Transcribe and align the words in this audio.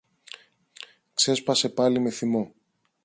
ξέσπασε 1.13 1.69
πάλι 1.69 1.99
με 1.99 2.09
θυμό. 2.09 2.53